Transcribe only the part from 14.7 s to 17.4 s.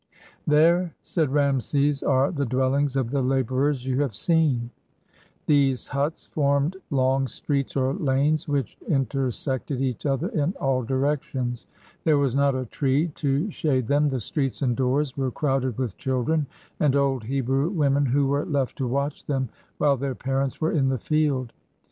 doors were crowded with children, and old